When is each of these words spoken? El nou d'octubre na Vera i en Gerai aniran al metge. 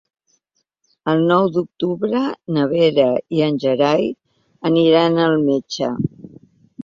El 1.11 1.19
nou 1.31 1.49
d'octubre 1.57 2.21
na 2.55 2.63
Vera 2.71 3.05
i 3.39 3.43
en 3.49 3.61
Gerai 3.65 4.09
aniran 4.73 5.23
al 5.27 5.37
metge. 5.51 5.91